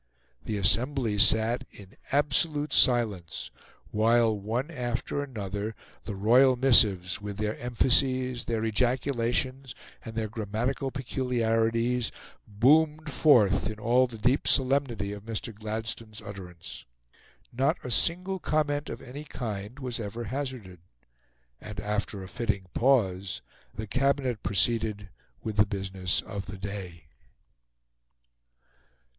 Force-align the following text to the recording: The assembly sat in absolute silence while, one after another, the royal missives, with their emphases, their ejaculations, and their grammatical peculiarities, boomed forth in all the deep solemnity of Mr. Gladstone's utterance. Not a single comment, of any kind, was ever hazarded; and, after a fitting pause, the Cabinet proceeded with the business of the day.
The 0.45 0.57
assembly 0.57 1.19
sat 1.19 1.63
in 1.71 1.95
absolute 2.11 2.73
silence 2.73 3.51
while, 3.91 4.35
one 4.35 4.71
after 4.71 5.21
another, 5.21 5.75
the 6.05 6.15
royal 6.15 6.55
missives, 6.55 7.21
with 7.21 7.37
their 7.37 7.55
emphases, 7.59 8.45
their 8.45 8.65
ejaculations, 8.65 9.75
and 10.03 10.15
their 10.15 10.27
grammatical 10.27 10.89
peculiarities, 10.89 12.11
boomed 12.47 13.13
forth 13.13 13.69
in 13.69 13.77
all 13.77 14.07
the 14.07 14.17
deep 14.17 14.47
solemnity 14.47 15.13
of 15.13 15.21
Mr. 15.21 15.53
Gladstone's 15.53 16.19
utterance. 16.19 16.83
Not 17.53 17.77
a 17.83 17.91
single 17.91 18.39
comment, 18.39 18.89
of 18.89 19.03
any 19.03 19.23
kind, 19.23 19.77
was 19.77 19.99
ever 19.99 20.23
hazarded; 20.23 20.79
and, 21.61 21.79
after 21.79 22.23
a 22.23 22.27
fitting 22.27 22.65
pause, 22.73 23.43
the 23.75 23.85
Cabinet 23.85 24.41
proceeded 24.41 25.09
with 25.43 25.57
the 25.57 25.65
business 25.67 26.21
of 26.23 26.47
the 26.47 26.57
day. 26.57 27.03